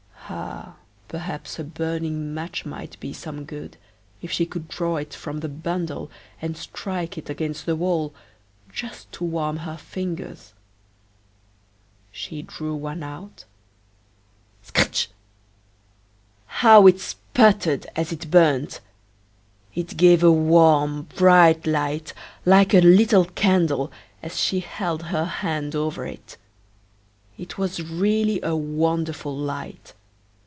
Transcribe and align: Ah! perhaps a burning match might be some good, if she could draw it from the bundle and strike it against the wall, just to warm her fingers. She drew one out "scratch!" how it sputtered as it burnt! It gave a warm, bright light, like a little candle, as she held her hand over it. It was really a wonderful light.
Ah! 0.33 0.75
perhaps 1.09 1.59
a 1.59 1.63
burning 1.65 2.33
match 2.33 2.65
might 2.65 2.97
be 3.01 3.11
some 3.11 3.43
good, 3.43 3.75
if 4.21 4.31
she 4.31 4.45
could 4.45 4.69
draw 4.69 4.95
it 4.95 5.13
from 5.13 5.41
the 5.41 5.49
bundle 5.49 6.09
and 6.41 6.55
strike 6.55 7.17
it 7.17 7.29
against 7.29 7.65
the 7.65 7.75
wall, 7.75 8.13
just 8.71 9.11
to 9.11 9.25
warm 9.25 9.57
her 9.57 9.75
fingers. 9.75 10.53
She 12.13 12.41
drew 12.41 12.73
one 12.77 13.03
out 13.03 13.43
"scratch!" 14.63 15.09
how 16.45 16.87
it 16.87 17.01
sputtered 17.01 17.85
as 17.97 18.13
it 18.13 18.31
burnt! 18.31 18.79
It 19.75 19.97
gave 19.97 20.23
a 20.23 20.31
warm, 20.31 21.09
bright 21.17 21.67
light, 21.67 22.13
like 22.45 22.73
a 22.73 22.79
little 22.79 23.25
candle, 23.25 23.91
as 24.23 24.39
she 24.39 24.61
held 24.61 25.03
her 25.07 25.25
hand 25.25 25.75
over 25.75 26.05
it. 26.05 26.37
It 27.37 27.57
was 27.57 27.81
really 27.81 28.39
a 28.41 28.55
wonderful 28.55 29.35
light. 29.35 29.93